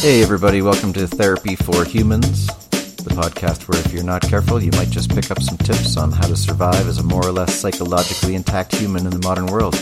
Hey, 0.00 0.22
everybody, 0.22 0.62
welcome 0.62 0.92
to 0.92 1.08
Therapy 1.08 1.56
for 1.56 1.84
Humans, 1.84 2.46
the 2.46 3.10
podcast 3.16 3.68
where 3.68 3.80
if 3.80 3.92
you're 3.92 4.04
not 4.04 4.22
careful, 4.22 4.62
you 4.62 4.70
might 4.70 4.90
just 4.90 5.12
pick 5.12 5.28
up 5.32 5.42
some 5.42 5.58
tips 5.58 5.96
on 5.96 6.12
how 6.12 6.28
to 6.28 6.36
survive 6.36 6.86
as 6.86 6.98
a 6.98 7.02
more 7.02 7.26
or 7.26 7.32
less 7.32 7.52
psychologically 7.58 8.36
intact 8.36 8.76
human 8.76 9.06
in 9.06 9.10
the 9.10 9.26
modern 9.26 9.46
world. 9.46 9.74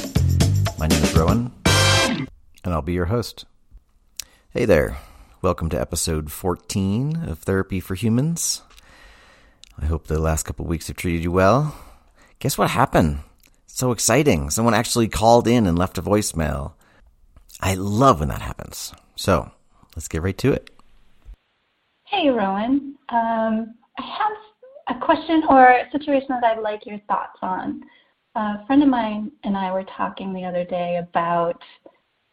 My 0.78 0.86
name 0.86 1.02
is 1.02 1.14
Rowan, 1.14 1.52
and 1.66 2.28
I'll 2.64 2.80
be 2.80 2.94
your 2.94 3.04
host. 3.04 3.44
Hey 4.48 4.64
there, 4.64 4.96
welcome 5.42 5.68
to 5.68 5.78
episode 5.78 6.32
14 6.32 7.24
of 7.28 7.40
Therapy 7.40 7.78
for 7.78 7.94
Humans. 7.94 8.62
I 9.78 9.84
hope 9.84 10.06
the 10.06 10.18
last 10.18 10.44
couple 10.44 10.64
weeks 10.64 10.86
have 10.86 10.96
treated 10.96 11.24
you 11.24 11.30
well. 11.30 11.76
Guess 12.38 12.56
what 12.56 12.70
happened? 12.70 13.18
So 13.66 13.92
exciting. 13.92 14.48
Someone 14.48 14.72
actually 14.72 15.08
called 15.08 15.46
in 15.46 15.66
and 15.66 15.78
left 15.78 15.98
a 15.98 16.02
voicemail. 16.02 16.72
I 17.60 17.74
love 17.74 18.20
when 18.20 18.30
that 18.30 18.40
happens. 18.40 18.94
So, 19.14 19.50
let's 19.96 20.08
get 20.08 20.22
right 20.22 20.38
to 20.38 20.52
it. 20.52 20.70
Hey, 22.06 22.28
Rowan. 22.28 22.96
Um, 23.08 23.74
I 23.98 24.02
have 24.02 24.96
a 24.96 25.04
question 25.04 25.42
or 25.48 25.70
a 25.70 25.90
situation 25.90 26.28
that 26.28 26.44
I'd 26.44 26.62
like 26.62 26.86
your 26.86 27.00
thoughts 27.08 27.38
on. 27.42 27.82
A 28.36 28.64
friend 28.66 28.82
of 28.82 28.88
mine 28.88 29.32
and 29.42 29.56
I 29.56 29.72
were 29.72 29.84
talking 29.96 30.32
the 30.32 30.44
other 30.44 30.64
day 30.64 30.98
about 30.98 31.60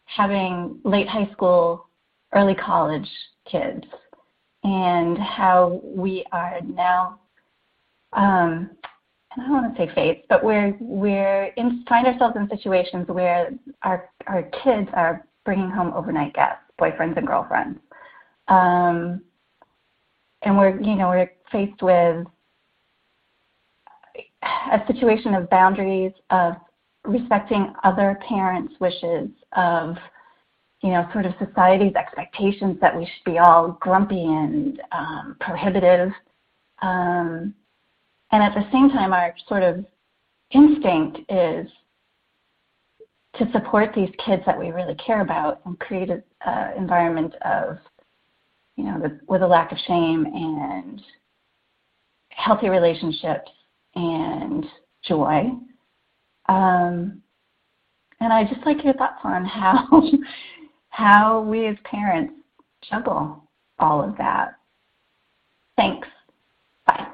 having 0.04 0.78
late 0.84 1.08
high 1.08 1.30
school, 1.32 1.88
early 2.34 2.54
college 2.54 3.08
kids 3.50 3.84
and 4.62 5.18
how 5.18 5.80
we 5.84 6.24
are 6.32 6.60
now, 6.62 7.18
um, 8.12 8.70
I 9.32 9.40
don't 9.40 9.50
want 9.50 9.76
to 9.76 9.86
say 9.86 9.94
faced, 9.94 10.28
but 10.28 10.44
we're 10.44 10.76
we're 10.80 11.46
in, 11.56 11.84
find 11.88 12.06
ourselves 12.06 12.36
in 12.36 12.48
situations 12.48 13.08
where 13.08 13.50
our 13.82 14.08
our 14.26 14.44
kids 14.64 14.88
are 14.94 15.26
bringing 15.44 15.70
home 15.70 15.92
overnight 15.92 16.34
guests 16.34 16.63
boyfriends 16.80 17.16
and 17.16 17.26
girlfriends. 17.26 17.78
Um, 18.48 19.22
and 20.42 20.58
we're, 20.58 20.80
you 20.80 20.94
know, 20.96 21.08
we're 21.08 21.30
faced 21.50 21.82
with 21.82 22.26
a 24.42 24.80
situation 24.86 25.34
of 25.34 25.48
boundaries, 25.50 26.12
of 26.30 26.54
respecting 27.04 27.72
other 27.82 28.18
parents' 28.28 28.74
wishes, 28.80 29.30
of, 29.56 29.96
you 30.82 30.90
know, 30.90 31.08
sort 31.12 31.26
of 31.26 31.32
society's 31.38 31.94
expectations 31.94 32.76
that 32.80 32.96
we 32.96 33.04
should 33.04 33.32
be 33.32 33.38
all 33.38 33.78
grumpy 33.80 34.24
and 34.24 34.80
um, 34.92 35.36
prohibitive. 35.40 36.10
Um, 36.82 37.54
and 38.32 38.42
at 38.42 38.54
the 38.54 38.68
same 38.72 38.90
time, 38.90 39.12
our 39.12 39.34
sort 39.48 39.62
of 39.62 39.84
instinct 40.50 41.20
is 41.30 41.68
to 43.38 43.50
support 43.52 43.90
these 43.94 44.10
kids 44.24 44.42
that 44.46 44.58
we 44.58 44.70
really 44.70 44.94
care 44.94 45.20
about 45.20 45.60
and 45.64 45.78
create 45.80 46.10
an 46.10 46.22
uh, 46.46 46.70
environment 46.76 47.34
of, 47.44 47.78
you 48.76 48.84
know, 48.84 49.00
the, 49.00 49.20
with 49.28 49.42
a 49.42 49.46
lack 49.46 49.72
of 49.72 49.78
shame 49.86 50.24
and 50.24 51.02
healthy 52.30 52.68
relationships 52.68 53.50
and 53.94 54.64
joy. 55.06 55.50
Um, 56.48 57.22
and 58.20 58.32
I 58.32 58.44
just 58.44 58.64
like 58.66 58.84
your 58.84 58.94
thoughts 58.94 59.20
on 59.24 59.44
how 59.44 60.02
how 60.88 61.40
we 61.42 61.66
as 61.66 61.76
parents 61.84 62.34
juggle 62.88 63.48
all 63.78 64.02
of 64.02 64.16
that. 64.18 64.54
Thanks. 65.76 66.06
Bye. 66.86 67.08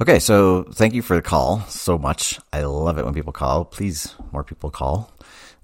Okay, 0.00 0.18
so 0.18 0.62
thank 0.62 0.94
you 0.94 1.02
for 1.02 1.14
the 1.14 1.20
call 1.20 1.60
so 1.68 1.98
much. 1.98 2.40
I 2.54 2.62
love 2.62 2.96
it 2.96 3.04
when 3.04 3.12
people 3.12 3.34
call. 3.34 3.66
Please, 3.66 4.14
more 4.32 4.42
people 4.42 4.70
call. 4.70 5.12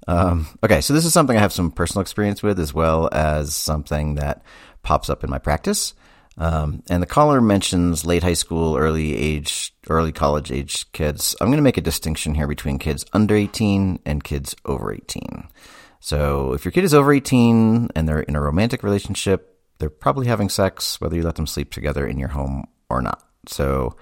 Um, 0.07 0.45
okay, 0.63 0.79
so 0.79 0.93
this 0.93 1.05
is 1.05 1.13
something 1.13 1.35
I 1.35 1.39
have 1.39 1.51
some 1.51 1.71
personal 1.71 2.03
experience 2.03 2.43
with 2.43 2.59
as 2.59 2.71
well 2.71 3.09
as 3.11 3.55
something 3.55 4.13
that 4.15 4.43
pops 4.83 5.09
up 5.09 5.23
in 5.23 5.31
my 5.31 5.39
practice. 5.39 5.95
Um, 6.37 6.83
and 6.87 7.01
the 7.01 7.07
caller 7.07 7.41
mentions 7.41 8.05
late 8.05 8.21
high 8.21 8.33
school, 8.33 8.77
early 8.77 9.15
age, 9.17 9.73
early 9.89 10.11
college 10.11 10.51
age 10.51 10.91
kids. 10.91 11.35
I'm 11.41 11.47
going 11.47 11.57
to 11.57 11.63
make 11.63 11.77
a 11.77 11.81
distinction 11.81 12.35
here 12.35 12.47
between 12.47 12.77
kids 12.77 13.05
under 13.13 13.35
18 13.35 14.01
and 14.05 14.23
kids 14.23 14.55
over 14.65 14.93
18. 14.93 15.47
So 15.99 16.53
if 16.53 16.63
your 16.63 16.71
kid 16.71 16.83
is 16.83 16.93
over 16.93 17.11
18 17.11 17.89
and 17.95 18.07
they're 18.07 18.19
in 18.19 18.35
a 18.35 18.41
romantic 18.41 18.83
relationship, 18.83 19.59
they're 19.79 19.89
probably 19.89 20.27
having 20.27 20.49
sex, 20.49 21.01
whether 21.01 21.15
you 21.15 21.23
let 21.23 21.37
them 21.37 21.47
sleep 21.47 21.71
together 21.71 22.05
in 22.05 22.19
your 22.19 22.29
home 22.29 22.67
or 22.87 23.01
not. 23.01 23.23
So 23.47 23.95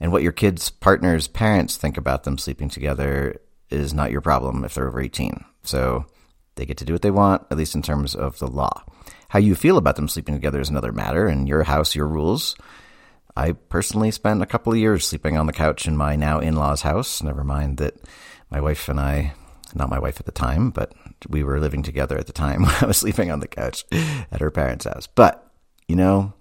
and 0.00 0.12
what 0.12 0.22
your 0.22 0.32
kids' 0.32 0.70
partner's 0.70 1.28
parents 1.28 1.76
think 1.76 1.96
about 1.96 2.24
them 2.24 2.38
sleeping 2.38 2.68
together 2.68 3.40
is 3.70 3.94
not 3.94 4.10
your 4.10 4.20
problem 4.20 4.64
if 4.64 4.74
they're 4.74 4.88
over 4.88 5.00
18. 5.00 5.44
So 5.62 6.06
they 6.56 6.66
get 6.66 6.78
to 6.78 6.84
do 6.84 6.92
what 6.92 7.02
they 7.02 7.10
want, 7.10 7.46
at 7.50 7.56
least 7.56 7.74
in 7.74 7.82
terms 7.82 8.14
of 8.14 8.38
the 8.38 8.46
law. 8.46 8.84
How 9.28 9.38
you 9.38 9.54
feel 9.54 9.76
about 9.76 9.96
them 9.96 10.08
sleeping 10.08 10.34
together 10.34 10.60
is 10.60 10.70
another 10.70 10.92
matter, 10.92 11.26
and 11.26 11.48
your 11.48 11.64
house, 11.64 11.94
your 11.94 12.06
rules. 12.06 12.56
I 13.36 13.52
personally 13.52 14.10
spent 14.10 14.42
a 14.42 14.46
couple 14.46 14.72
of 14.72 14.78
years 14.78 15.06
sleeping 15.06 15.36
on 15.36 15.46
the 15.46 15.52
couch 15.52 15.86
in 15.86 15.96
my 15.96 16.16
now 16.16 16.38
in 16.38 16.56
law's 16.56 16.82
house. 16.82 17.22
Never 17.22 17.44
mind 17.44 17.78
that 17.78 17.94
my 18.50 18.60
wife 18.60 18.88
and 18.88 18.98
I, 18.98 19.34
not 19.74 19.90
my 19.90 19.98
wife 19.98 20.20
at 20.20 20.26
the 20.26 20.32
time, 20.32 20.70
but 20.70 20.92
we 21.28 21.44
were 21.44 21.60
living 21.60 21.82
together 21.82 22.16
at 22.16 22.26
the 22.26 22.32
time 22.32 22.62
when 22.64 22.74
I 22.80 22.86
was 22.86 22.98
sleeping 22.98 23.30
on 23.30 23.40
the 23.40 23.48
couch 23.48 23.84
at 23.92 24.40
her 24.40 24.50
parents' 24.50 24.86
house. 24.86 25.06
But, 25.06 25.50
you 25.88 25.96
know, 25.96 26.32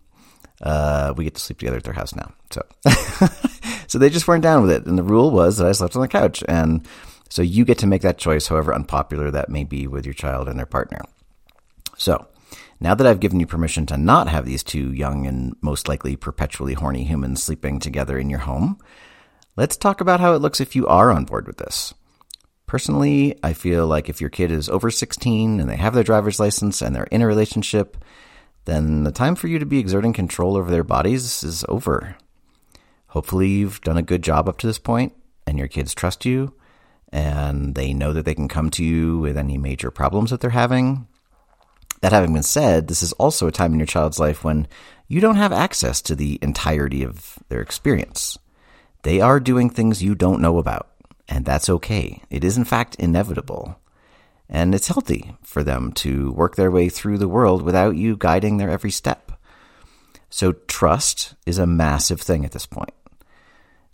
uh, 0.61 1.13
we 1.15 1.23
get 1.23 1.35
to 1.35 1.41
sleep 1.41 1.59
together 1.59 1.77
at 1.77 1.83
their 1.83 1.93
house 1.93 2.15
now. 2.15 2.33
So, 2.51 2.61
so 3.87 3.99
they 3.99 4.09
just 4.09 4.27
weren't 4.27 4.43
down 4.43 4.61
with 4.61 4.71
it. 4.71 4.85
And 4.85 4.97
the 4.97 5.03
rule 5.03 5.31
was 5.31 5.57
that 5.57 5.67
I 5.67 5.71
slept 5.71 5.95
on 5.95 6.01
the 6.01 6.07
couch. 6.07 6.43
And 6.47 6.87
so 7.29 7.41
you 7.41 7.65
get 7.65 7.77
to 7.79 7.87
make 7.87 8.01
that 8.01 8.17
choice, 8.17 8.47
however 8.47 8.73
unpopular 8.73 9.31
that 9.31 9.49
may 9.49 9.63
be 9.63 9.87
with 9.87 10.05
your 10.05 10.13
child 10.13 10.47
and 10.47 10.57
their 10.57 10.65
partner. 10.65 11.01
So 11.97 12.27
now 12.79 12.95
that 12.95 13.07
I've 13.07 13.19
given 13.19 13.39
you 13.39 13.47
permission 13.47 13.85
to 13.87 13.97
not 13.97 14.27
have 14.27 14.45
these 14.45 14.63
two 14.63 14.93
young 14.93 15.25
and 15.25 15.55
most 15.61 15.87
likely 15.87 16.15
perpetually 16.15 16.73
horny 16.73 17.03
humans 17.03 17.43
sleeping 17.43 17.79
together 17.79 18.17
in 18.17 18.29
your 18.29 18.39
home, 18.39 18.77
let's 19.55 19.77
talk 19.77 20.01
about 20.01 20.19
how 20.19 20.33
it 20.33 20.41
looks 20.41 20.61
if 20.61 20.75
you 20.75 20.87
are 20.87 21.11
on 21.11 21.25
board 21.25 21.47
with 21.47 21.57
this. 21.57 21.93
Personally, 22.67 23.37
I 23.43 23.53
feel 23.53 23.85
like 23.85 24.09
if 24.09 24.19
your 24.19 24.29
kid 24.29 24.51
is 24.51 24.69
over 24.69 24.89
16 24.89 25.59
and 25.59 25.69
they 25.69 25.75
have 25.75 25.93
their 25.93 26.03
driver's 26.03 26.39
license 26.39 26.81
and 26.81 26.95
they're 26.95 27.03
in 27.05 27.21
a 27.21 27.27
relationship, 27.27 27.97
then 28.65 29.03
the 29.03 29.11
time 29.11 29.35
for 29.35 29.47
you 29.47 29.59
to 29.59 29.65
be 29.65 29.79
exerting 29.79 30.13
control 30.13 30.57
over 30.57 30.69
their 30.69 30.83
bodies 30.83 31.43
is 31.43 31.63
over. 31.69 32.17
Hopefully, 33.07 33.47
you've 33.47 33.81
done 33.81 33.97
a 33.97 34.03
good 34.03 34.23
job 34.23 34.49
up 34.49 34.57
to 34.57 34.67
this 34.67 34.79
point, 34.79 35.13
and 35.47 35.57
your 35.57 35.67
kids 35.67 35.93
trust 35.93 36.25
you, 36.25 36.53
and 37.11 37.75
they 37.75 37.93
know 37.93 38.11
that 38.11 38.25
they 38.25 38.35
can 38.35 38.47
come 38.47 38.69
to 38.71 38.83
you 38.83 39.19
with 39.19 39.37
any 39.37 39.57
major 39.57 39.89
problems 39.89 40.31
that 40.31 40.41
they're 40.41 40.49
having. 40.49 41.07
That 42.01 42.11
having 42.11 42.33
been 42.33 42.43
said, 42.43 42.87
this 42.87 43.01
is 43.01 43.13
also 43.13 43.47
a 43.47 43.51
time 43.51 43.73
in 43.73 43.79
your 43.79 43.87
child's 43.87 44.19
life 44.19 44.43
when 44.43 44.67
you 45.07 45.21
don't 45.21 45.37
have 45.37 45.53
access 45.53 46.01
to 46.03 46.15
the 46.15 46.39
entirety 46.41 47.03
of 47.03 47.39
their 47.47 47.61
experience. 47.61 48.37
They 49.03 49.21
are 49.21 49.39
doing 49.39 49.69
things 49.69 50.03
you 50.03 50.15
don't 50.15 50.41
know 50.41 50.57
about, 50.57 50.89
and 51.29 51.45
that's 51.45 51.69
okay. 51.69 52.21
It 52.29 52.43
is, 52.43 52.57
in 52.57 52.65
fact, 52.65 52.95
inevitable. 52.95 53.79
And 54.49 54.75
it's 54.75 54.87
healthy 54.87 55.35
for 55.43 55.63
them 55.63 55.91
to 55.93 56.31
work 56.33 56.55
their 56.55 56.71
way 56.71 56.89
through 56.89 57.17
the 57.17 57.27
world 57.27 57.61
without 57.61 57.95
you 57.95 58.15
guiding 58.15 58.57
their 58.57 58.69
every 58.69 58.91
step. 58.91 59.31
So 60.29 60.53
trust 60.67 61.35
is 61.45 61.57
a 61.57 61.65
massive 61.65 62.21
thing 62.21 62.45
at 62.45 62.51
this 62.51 62.65
point. 62.65 62.93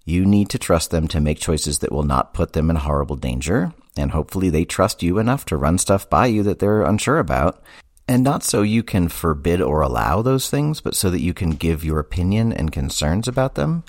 You 0.04 0.26
need 0.26 0.50
to 0.50 0.60
trust 0.60 0.92
them 0.92 1.08
to 1.10 1.22
make 1.22 1.40
choices 1.40 1.80
that 1.80 1.92
will 1.92 2.04
not 2.04 2.34
put 2.34 2.54
them 2.54 2.70
in 2.70 2.76
horrible 2.76 3.16
danger. 3.16 3.74
And 3.96 4.12
hopefully 4.12 4.50
they 4.50 4.66
trust 4.66 5.04
you 5.04 5.20
enough 5.20 5.46
to 5.46 5.58
run 5.58 5.78
stuff 5.78 6.10
by 6.10 6.26
you 6.28 6.44
that 6.44 6.60
they're 6.60 6.82
unsure 6.82 7.20
about. 7.20 7.62
And 8.08 8.24
not 8.24 8.44
so 8.44 8.62
you 8.62 8.84
can 8.84 9.08
forbid 9.08 9.62
or 9.62 9.82
allow 9.82 10.22
those 10.22 10.50
things, 10.50 10.82
but 10.82 10.96
so 10.96 11.10
that 11.12 11.22
you 11.22 11.34
can 11.34 11.52
give 11.52 11.86
your 11.86 12.00
opinion 12.00 12.52
and 12.52 12.72
concerns 12.72 13.28
about 13.28 13.56
them. 13.56 13.84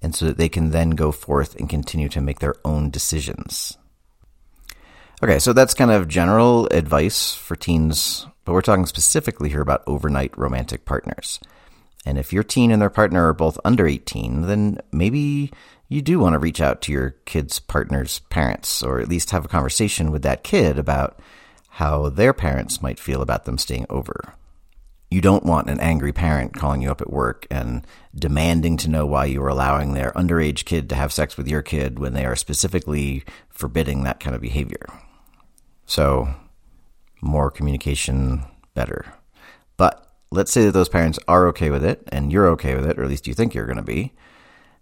And 0.00 0.14
so 0.14 0.26
that 0.26 0.38
they 0.38 0.48
can 0.48 0.70
then 0.70 0.90
go 0.90 1.10
forth 1.10 1.56
and 1.56 1.68
continue 1.68 2.08
to 2.10 2.20
make 2.20 2.38
their 2.38 2.54
own 2.64 2.90
decisions. 2.90 3.76
Okay, 5.22 5.38
so 5.38 5.54
that's 5.54 5.72
kind 5.72 5.90
of 5.90 6.08
general 6.08 6.66
advice 6.70 7.34
for 7.34 7.56
teens, 7.56 8.26
but 8.44 8.52
we're 8.52 8.60
talking 8.60 8.84
specifically 8.84 9.48
here 9.48 9.62
about 9.62 9.82
overnight 9.86 10.36
romantic 10.36 10.84
partners. 10.84 11.40
And 12.04 12.18
if 12.18 12.34
your 12.34 12.42
teen 12.42 12.70
and 12.70 12.82
their 12.82 12.90
partner 12.90 13.26
are 13.28 13.32
both 13.32 13.58
under 13.64 13.86
18, 13.86 14.42
then 14.42 14.78
maybe 14.92 15.50
you 15.88 16.02
do 16.02 16.18
want 16.18 16.34
to 16.34 16.38
reach 16.38 16.60
out 16.60 16.82
to 16.82 16.92
your 16.92 17.10
kid's 17.24 17.58
partner's 17.58 18.18
parents, 18.28 18.82
or 18.82 19.00
at 19.00 19.08
least 19.08 19.30
have 19.30 19.44
a 19.44 19.48
conversation 19.48 20.12
with 20.12 20.22
that 20.22 20.44
kid 20.44 20.78
about 20.78 21.18
how 21.70 22.10
their 22.10 22.34
parents 22.34 22.82
might 22.82 23.00
feel 23.00 23.22
about 23.22 23.46
them 23.46 23.56
staying 23.56 23.86
over. 23.88 24.34
You 25.16 25.22
don't 25.22 25.46
want 25.46 25.70
an 25.70 25.80
angry 25.80 26.12
parent 26.12 26.52
calling 26.52 26.82
you 26.82 26.90
up 26.90 27.00
at 27.00 27.10
work 27.10 27.46
and 27.50 27.86
demanding 28.14 28.76
to 28.76 28.90
know 28.90 29.06
why 29.06 29.24
you 29.24 29.42
are 29.42 29.48
allowing 29.48 29.94
their 29.94 30.12
underage 30.12 30.66
kid 30.66 30.90
to 30.90 30.94
have 30.94 31.10
sex 31.10 31.38
with 31.38 31.48
your 31.48 31.62
kid 31.62 31.98
when 31.98 32.12
they 32.12 32.26
are 32.26 32.36
specifically 32.36 33.24
forbidding 33.48 34.02
that 34.02 34.20
kind 34.20 34.36
of 34.36 34.42
behavior. 34.42 34.84
So, 35.86 36.34
more 37.22 37.50
communication, 37.50 38.44
better. 38.74 39.06
But 39.78 40.06
let's 40.30 40.52
say 40.52 40.66
that 40.66 40.72
those 40.72 40.90
parents 40.90 41.18
are 41.26 41.46
okay 41.46 41.70
with 41.70 41.82
it 41.82 42.06
and 42.12 42.30
you're 42.30 42.48
okay 42.48 42.74
with 42.74 42.84
it, 42.84 42.98
or 42.98 43.04
at 43.04 43.08
least 43.08 43.26
you 43.26 43.32
think 43.32 43.54
you're 43.54 43.64
going 43.64 43.78
to 43.78 43.82
be. 43.82 44.12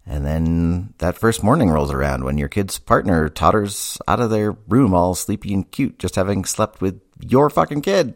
And 0.05 0.25
then 0.25 0.95
that 0.97 1.17
first 1.17 1.43
morning 1.43 1.69
rolls 1.69 1.93
around 1.93 2.25
when 2.25 2.37
your 2.37 2.49
kid's 2.49 2.77
partner 2.77 3.29
totters 3.29 3.97
out 4.05 4.19
of 4.19 4.31
their 4.31 4.51
room 4.67 4.93
all 4.93 5.15
sleepy 5.15 5.53
and 5.53 5.71
cute, 5.71 5.97
just 5.97 6.15
having 6.15 6.43
slept 6.43 6.81
with 6.81 6.99
your 7.21 7.49
fucking 7.49 7.83
kid. 7.83 8.15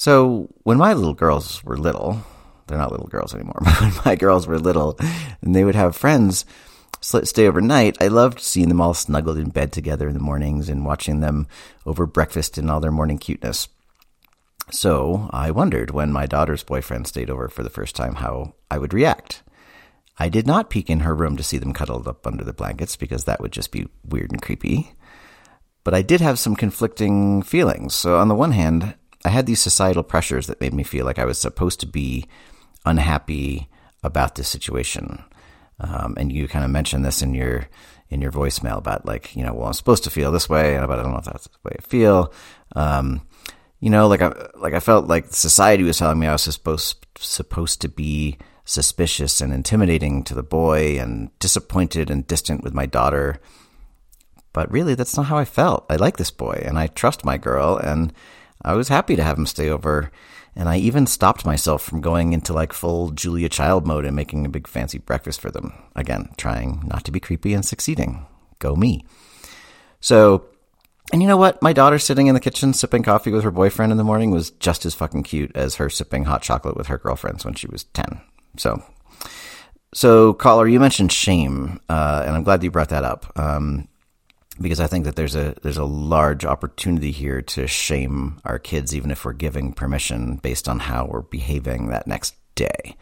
So 0.00 0.48
when 0.62 0.78
my 0.78 0.94
little 0.94 1.12
girls 1.12 1.62
were 1.62 1.76
little, 1.76 2.24
they're 2.66 2.78
not 2.78 2.90
little 2.90 3.08
girls 3.08 3.34
anymore, 3.34 3.58
but 3.60 3.80
when 3.82 3.92
my 4.06 4.16
girls 4.16 4.46
were 4.46 4.58
little 4.58 4.98
and 5.42 5.54
they 5.54 5.62
would 5.62 5.74
have 5.74 5.94
friends 5.94 6.46
stay 7.02 7.46
overnight, 7.46 7.98
I 8.00 8.08
loved 8.08 8.40
seeing 8.40 8.70
them 8.70 8.80
all 8.80 8.94
snuggled 8.94 9.36
in 9.36 9.50
bed 9.50 9.72
together 9.72 10.08
in 10.08 10.14
the 10.14 10.20
mornings 10.20 10.70
and 10.70 10.86
watching 10.86 11.20
them 11.20 11.48
over 11.84 12.06
breakfast 12.06 12.56
in 12.56 12.70
all 12.70 12.80
their 12.80 12.90
morning 12.90 13.18
cuteness. 13.18 13.68
So 14.70 15.28
I 15.34 15.50
wondered 15.50 15.90
when 15.90 16.14
my 16.14 16.24
daughter's 16.24 16.62
boyfriend 16.62 17.06
stayed 17.06 17.28
over 17.28 17.50
for 17.50 17.62
the 17.62 17.68
first 17.68 17.94
time 17.94 18.14
how 18.14 18.54
I 18.70 18.78
would 18.78 18.94
react. 18.94 19.42
I 20.18 20.30
did 20.30 20.46
not 20.46 20.70
peek 20.70 20.88
in 20.88 21.00
her 21.00 21.14
room 21.14 21.36
to 21.36 21.42
see 21.42 21.58
them 21.58 21.74
cuddled 21.74 22.08
up 22.08 22.26
under 22.26 22.42
the 22.42 22.54
blankets 22.54 22.96
because 22.96 23.24
that 23.24 23.42
would 23.42 23.52
just 23.52 23.70
be 23.70 23.86
weird 24.02 24.32
and 24.32 24.40
creepy. 24.40 24.94
But 25.84 25.92
I 25.92 26.00
did 26.00 26.22
have 26.22 26.38
some 26.38 26.56
conflicting 26.56 27.42
feelings. 27.42 27.94
So 27.94 28.16
on 28.16 28.28
the 28.28 28.34
one 28.34 28.52
hand, 28.52 28.94
I 29.24 29.28
had 29.28 29.46
these 29.46 29.60
societal 29.60 30.02
pressures 30.02 30.46
that 30.46 30.60
made 30.60 30.74
me 30.74 30.82
feel 30.82 31.04
like 31.04 31.18
I 31.18 31.24
was 31.24 31.38
supposed 31.38 31.80
to 31.80 31.86
be 31.86 32.26
unhappy 32.84 33.68
about 34.02 34.34
this 34.34 34.48
situation. 34.48 35.22
Um, 35.78 36.14
and 36.16 36.32
you 36.32 36.48
kind 36.48 36.64
of 36.64 36.70
mentioned 36.70 37.04
this 37.04 37.22
in 37.22 37.34
your 37.34 37.68
in 38.08 38.20
your 38.20 38.32
voicemail 38.32 38.76
about 38.76 39.06
like 39.06 39.36
you 39.36 39.44
know 39.44 39.54
well 39.54 39.68
I'm 39.68 39.72
supposed 39.72 40.04
to 40.04 40.10
feel 40.10 40.32
this 40.32 40.48
way, 40.48 40.76
but 40.78 40.98
I 40.98 41.02
don't 41.02 41.12
know 41.12 41.18
if 41.18 41.24
that's 41.24 41.48
the 41.48 41.58
way 41.64 41.76
I 41.78 41.82
feel. 41.82 42.32
Um, 42.74 43.22
you 43.80 43.88
know, 43.88 44.08
like 44.08 44.20
I 44.20 44.32
like 44.56 44.74
I 44.74 44.80
felt 44.80 45.06
like 45.06 45.32
society 45.32 45.82
was 45.82 45.98
telling 45.98 46.18
me 46.18 46.26
I 46.26 46.32
was 46.32 46.42
supposed 46.42 47.06
supposed 47.18 47.80
to 47.80 47.88
be 47.88 48.38
suspicious 48.64 49.40
and 49.40 49.52
intimidating 49.52 50.22
to 50.24 50.34
the 50.34 50.42
boy, 50.42 50.98
and 50.98 51.36
disappointed 51.38 52.10
and 52.10 52.26
distant 52.26 52.62
with 52.62 52.74
my 52.74 52.86
daughter. 52.86 53.40
But 54.52 54.70
really, 54.70 54.94
that's 54.94 55.16
not 55.16 55.26
how 55.26 55.38
I 55.38 55.44
felt. 55.44 55.86
I 55.88 55.96
like 55.96 56.16
this 56.16 56.30
boy, 56.30 56.62
and 56.64 56.78
I 56.78 56.88
trust 56.88 57.24
my 57.24 57.38
girl, 57.38 57.76
and 57.76 58.12
I 58.62 58.74
was 58.74 58.88
happy 58.88 59.16
to 59.16 59.22
have 59.22 59.38
him 59.38 59.46
stay 59.46 59.68
over. 59.68 60.10
And 60.56 60.68
I 60.68 60.78
even 60.78 61.06
stopped 61.06 61.46
myself 61.46 61.82
from 61.82 62.00
going 62.00 62.32
into 62.32 62.52
like 62.52 62.72
full 62.72 63.10
Julia 63.10 63.48
Child 63.48 63.86
mode 63.86 64.04
and 64.04 64.16
making 64.16 64.44
a 64.44 64.50
big 64.50 64.66
fancy 64.66 64.98
breakfast 64.98 65.40
for 65.40 65.50
them. 65.50 65.72
Again, 65.94 66.30
trying 66.36 66.82
not 66.86 67.04
to 67.04 67.12
be 67.12 67.20
creepy 67.20 67.54
and 67.54 67.64
succeeding. 67.64 68.26
Go 68.58 68.74
me. 68.74 69.04
So, 70.00 70.46
and 71.12 71.22
you 71.22 71.28
know 71.28 71.36
what? 71.36 71.62
My 71.62 71.72
daughter 71.72 71.98
sitting 71.98 72.26
in 72.26 72.34
the 72.34 72.40
kitchen 72.40 72.72
sipping 72.72 73.02
coffee 73.02 73.30
with 73.30 73.44
her 73.44 73.50
boyfriend 73.50 73.92
in 73.92 73.98
the 73.98 74.04
morning 74.04 74.30
was 74.30 74.50
just 74.50 74.84
as 74.84 74.94
fucking 74.94 75.22
cute 75.22 75.52
as 75.54 75.76
her 75.76 75.88
sipping 75.88 76.24
hot 76.24 76.42
chocolate 76.42 76.76
with 76.76 76.88
her 76.88 76.98
girlfriends 76.98 77.44
when 77.44 77.54
she 77.54 77.68
was 77.68 77.84
10. 77.84 78.20
So, 78.56 78.82
so 79.94 80.34
caller, 80.34 80.66
you 80.66 80.80
mentioned 80.80 81.12
shame, 81.12 81.80
uh, 81.88 82.24
and 82.26 82.36
I'm 82.36 82.44
glad 82.44 82.62
you 82.62 82.70
brought 82.70 82.90
that 82.90 83.04
up. 83.04 83.32
Um, 83.36 83.88
because 84.58 84.80
I 84.80 84.86
think 84.86 85.04
that 85.04 85.16
there's 85.16 85.36
a 85.36 85.54
there's 85.62 85.76
a 85.76 85.84
large 85.84 86.44
opportunity 86.44 87.10
here 87.10 87.42
to 87.42 87.66
shame 87.66 88.40
our 88.44 88.58
kids, 88.58 88.94
even 88.94 89.10
if 89.10 89.24
we're 89.24 89.32
giving 89.32 89.72
permission 89.72 90.36
based 90.36 90.68
on 90.68 90.78
how 90.78 91.06
we're 91.06 91.22
behaving 91.22 91.88
that 91.88 92.06
next 92.06 92.34
day. 92.54 92.96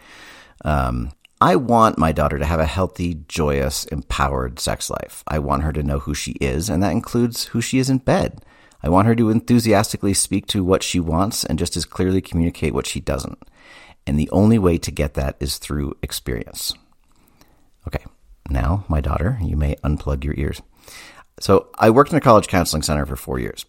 Um, 0.65 1.13
I 1.41 1.55
want 1.55 1.99
my 1.99 2.11
daughter 2.11 2.39
to 2.39 2.45
have 2.45 2.59
a 2.59 2.67
healthy, 2.67 3.23
joyous, 3.29 3.85
empowered 3.87 4.59
sex 4.59 4.91
life. 4.91 5.23
I 5.29 5.39
want 5.39 5.63
her 5.63 5.73
to 5.73 5.85
know 5.85 6.01
who 6.01 6.15
she 6.15 6.33
is, 6.33 6.69
and 6.69 6.83
that 6.83 6.91
includes 6.93 7.45
who 7.47 7.61
she 7.61 7.79
is 7.79 7.89
in 7.89 7.99
bed. 7.99 8.45
I 8.83 8.89
want 8.89 9.07
her 9.07 9.15
to 9.15 9.31
enthusiastically 9.31 10.15
speak 10.15 10.47
to 10.49 10.65
what 10.65 10.83
she 10.83 11.01
wants 11.01 11.45
and 11.45 11.59
just 11.59 11.77
as 11.77 11.85
clearly 11.85 12.21
communicate 12.21 12.75
what 12.75 12.87
she 12.87 13.01
doesn't. 13.01 13.39
And 14.07 14.19
the 14.19 14.31
only 14.31 14.59
way 14.59 14.79
to 14.79 14.91
get 14.91 15.15
that 15.15 15.37
is 15.39 15.59
through 15.59 15.97
experience. 16.03 16.75
Okay, 17.87 18.05
now, 18.51 18.85
my 18.89 19.01
daughter, 19.01 19.39
you 19.43 19.57
may 19.57 19.77
unplug 19.77 20.25
your 20.25 20.35
ears. 20.37 20.63
So 21.41 21.69
I 21.79 21.91
worked 21.91 22.11
in 22.11 22.19
a 22.19 22.23
college 22.23 22.49
counseling 22.49 22.83
center 22.83 23.07
for 23.07 23.17
four 23.17 23.39
years. 23.39 23.65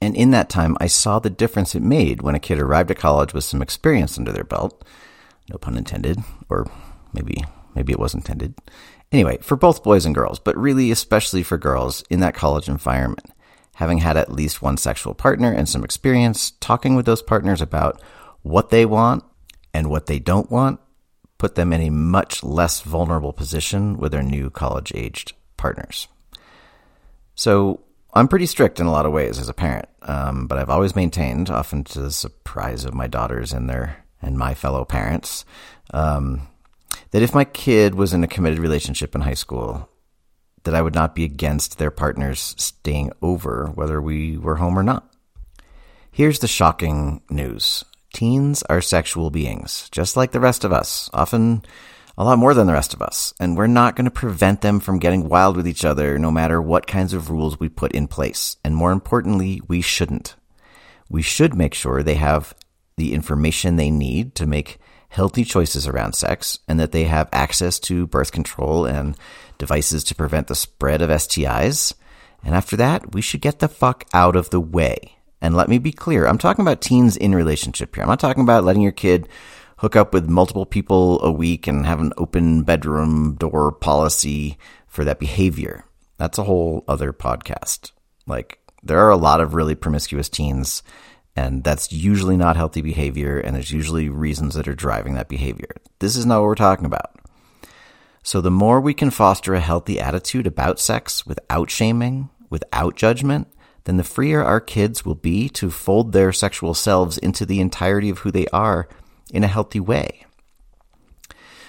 And 0.00 0.14
in 0.14 0.30
that 0.32 0.50
time, 0.50 0.76
I 0.80 0.86
saw 0.88 1.18
the 1.18 1.30
difference 1.30 1.74
it 1.74 1.82
made 1.82 2.22
when 2.22 2.34
a 2.34 2.40
kid 2.40 2.58
arrived 2.58 2.90
at 2.90 2.98
college 2.98 3.32
with 3.32 3.44
some 3.44 3.62
experience 3.62 4.18
under 4.18 4.32
their 4.32 4.44
belt. 4.44 4.84
No 5.50 5.56
pun 5.56 5.76
intended, 5.76 6.18
or 6.48 6.70
maybe, 7.12 7.42
maybe 7.74 7.92
it 7.92 7.98
was 7.98 8.14
intended. 8.14 8.54
Anyway, 9.10 9.38
for 9.40 9.56
both 9.56 9.84
boys 9.84 10.04
and 10.04 10.14
girls, 10.14 10.38
but 10.38 10.56
really 10.56 10.90
especially 10.90 11.42
for 11.42 11.56
girls 11.56 12.02
in 12.10 12.20
that 12.20 12.34
college 12.34 12.68
environment, 12.68 13.32
having 13.76 13.98
had 13.98 14.16
at 14.16 14.32
least 14.32 14.60
one 14.60 14.76
sexual 14.76 15.14
partner 15.14 15.52
and 15.52 15.68
some 15.68 15.84
experience 15.84 16.50
talking 16.60 16.94
with 16.94 17.06
those 17.06 17.22
partners 17.22 17.60
about 17.60 18.02
what 18.42 18.70
they 18.70 18.84
want 18.84 19.24
and 19.72 19.88
what 19.88 20.06
they 20.06 20.18
don't 20.18 20.50
want 20.50 20.80
put 21.38 21.54
them 21.54 21.72
in 21.72 21.80
a 21.82 21.90
much 21.90 22.42
less 22.42 22.80
vulnerable 22.80 23.32
position 23.32 23.96
with 23.96 24.12
their 24.12 24.22
new 24.22 24.50
college 24.50 24.92
aged 24.94 25.34
partners. 25.56 26.08
So 27.36 27.84
I'm 28.12 28.28
pretty 28.28 28.46
strict 28.46 28.80
in 28.80 28.86
a 28.86 28.90
lot 28.90 29.06
of 29.06 29.12
ways 29.12 29.38
as 29.38 29.48
a 29.48 29.54
parent, 29.54 29.88
um, 30.02 30.46
but 30.48 30.58
I've 30.58 30.70
always 30.70 30.96
maintained, 30.96 31.50
often 31.50 31.84
to 31.84 32.00
the 32.00 32.10
surprise 32.10 32.84
of 32.84 32.94
my 32.94 33.06
daughters 33.06 33.52
and 33.52 33.70
their 33.70 34.04
and 34.22 34.38
my 34.38 34.54
fellow 34.54 34.84
parents, 34.86 35.44
um, 35.92 36.48
that 37.10 37.22
if 37.22 37.34
my 37.34 37.44
kid 37.44 37.94
was 37.94 38.14
in 38.14 38.24
a 38.24 38.28
committed 38.28 38.58
relationship 38.58 39.14
in 39.14 39.20
high 39.20 39.34
school, 39.34 39.88
that 40.64 40.74
I 40.74 40.80
would 40.80 40.94
not 40.94 41.14
be 41.14 41.24
against 41.24 41.78
their 41.78 41.90
partners 41.90 42.54
staying 42.58 43.12
over 43.20 43.70
whether 43.74 44.00
we 44.00 44.38
were 44.38 44.56
home 44.56 44.78
or 44.78 44.82
not. 44.82 45.14
Here's 46.10 46.38
the 46.38 46.48
shocking 46.48 47.20
news. 47.28 47.84
Teens 48.14 48.62
are 48.64 48.80
sexual 48.80 49.28
beings, 49.28 49.90
just 49.90 50.16
like 50.16 50.32
the 50.32 50.40
rest 50.40 50.64
of 50.64 50.72
us, 50.72 51.10
often 51.12 51.62
a 52.18 52.24
lot 52.24 52.38
more 52.38 52.54
than 52.54 52.66
the 52.66 52.72
rest 52.72 52.94
of 52.94 53.02
us, 53.02 53.34
and 53.38 53.56
we're 53.56 53.66
not 53.66 53.94
going 53.94 54.06
to 54.06 54.10
prevent 54.10 54.62
them 54.62 54.80
from 54.80 54.98
getting 54.98 55.28
wild 55.28 55.56
with 55.56 55.68
each 55.68 55.84
other 55.84 56.18
no 56.18 56.30
matter 56.30 56.62
what 56.62 56.86
kinds 56.86 57.12
of 57.12 57.30
rules 57.30 57.60
we 57.60 57.68
put 57.68 57.92
in 57.92 58.08
place. 58.08 58.56
And 58.64 58.74
more 58.74 58.92
importantly, 58.92 59.60
we 59.68 59.82
shouldn't. 59.82 60.34
We 61.10 61.22
should 61.22 61.54
make 61.54 61.74
sure 61.74 62.02
they 62.02 62.14
have 62.14 62.54
the 62.96 63.12
information 63.12 63.76
they 63.76 63.90
need 63.90 64.34
to 64.36 64.46
make 64.46 64.78
healthy 65.08 65.44
choices 65.44 65.86
around 65.86 66.14
sex 66.14 66.58
and 66.66 66.80
that 66.80 66.92
they 66.92 67.04
have 67.04 67.28
access 67.32 67.78
to 67.80 68.06
birth 68.06 68.32
control 68.32 68.86
and 68.86 69.16
devices 69.58 70.02
to 70.04 70.14
prevent 70.14 70.46
the 70.46 70.54
spread 70.54 71.02
of 71.02 71.10
STIs. 71.10 71.94
And 72.42 72.54
after 72.54 72.76
that, 72.76 73.14
we 73.14 73.20
should 73.20 73.40
get 73.40 73.58
the 73.58 73.68
fuck 73.68 74.04
out 74.14 74.36
of 74.36 74.50
the 74.50 74.60
way. 74.60 75.16
And 75.40 75.54
let 75.54 75.68
me 75.68 75.78
be 75.78 75.92
clear, 75.92 76.26
I'm 76.26 76.38
talking 76.38 76.62
about 76.62 76.80
teens 76.80 77.16
in 77.16 77.34
relationship 77.34 77.94
here. 77.94 78.02
I'm 78.02 78.08
not 78.08 78.20
talking 78.20 78.42
about 78.42 78.64
letting 78.64 78.82
your 78.82 78.92
kid 78.92 79.28
hook 79.78 79.94
up 79.94 80.14
with 80.14 80.28
multiple 80.28 80.66
people 80.66 81.22
a 81.22 81.30
week 81.30 81.66
and 81.66 81.84
have 81.86 82.00
an 82.00 82.12
open 82.16 82.62
bedroom 82.62 83.34
door 83.34 83.70
policy 83.72 84.58
for 84.86 85.04
that 85.04 85.18
behavior. 85.18 85.84
That's 86.16 86.38
a 86.38 86.44
whole 86.44 86.84
other 86.88 87.12
podcast. 87.12 87.92
Like, 88.26 88.58
there 88.82 88.98
are 89.00 89.10
a 89.10 89.16
lot 89.16 89.40
of 89.40 89.54
really 89.54 89.74
promiscuous 89.74 90.28
teens, 90.28 90.82
and 91.34 91.62
that's 91.62 91.92
usually 91.92 92.36
not 92.36 92.56
healthy 92.56 92.80
behavior, 92.80 93.38
and 93.38 93.54
there's 93.54 93.70
usually 93.70 94.08
reasons 94.08 94.54
that 94.54 94.68
are 94.68 94.74
driving 94.74 95.14
that 95.14 95.28
behavior. 95.28 95.76
This 95.98 96.16
is 96.16 96.24
not 96.24 96.40
what 96.40 96.46
we're 96.46 96.54
talking 96.54 96.86
about. 96.86 97.14
So, 98.22 98.40
the 98.40 98.50
more 98.50 98.80
we 98.80 98.94
can 98.94 99.10
foster 99.10 99.54
a 99.54 99.60
healthy 99.60 100.00
attitude 100.00 100.46
about 100.46 100.80
sex 100.80 101.26
without 101.26 101.70
shaming, 101.70 102.30
without 102.48 102.96
judgment, 102.96 103.48
then 103.84 103.98
the 103.98 104.04
freer 104.04 104.42
our 104.42 104.60
kids 104.60 105.04
will 105.04 105.14
be 105.14 105.48
to 105.50 105.70
fold 105.70 106.12
their 106.12 106.32
sexual 106.32 106.74
selves 106.74 107.18
into 107.18 107.46
the 107.46 107.60
entirety 107.60 108.10
of 108.10 108.18
who 108.20 108.32
they 108.32 108.46
are 108.48 108.88
in 109.36 109.44
a 109.44 109.48
healthy 109.48 109.80
way. 109.80 110.24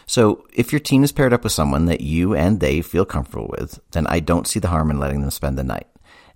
So, 0.05 0.47
if 0.53 0.71
your 0.71 0.79
teen 0.79 1.03
is 1.03 1.11
paired 1.11 1.33
up 1.33 1.43
with 1.43 1.51
someone 1.51 1.85
that 1.85 1.99
you 1.99 2.33
and 2.33 2.61
they 2.61 2.81
feel 2.81 3.03
comfortable 3.03 3.53
with, 3.59 3.81
then 3.91 4.07
I 4.07 4.21
don't 4.21 4.47
see 4.47 4.59
the 4.59 4.69
harm 4.69 4.89
in 4.89 4.99
letting 4.99 5.19
them 5.19 5.31
spend 5.31 5.57
the 5.57 5.65
night. 5.65 5.87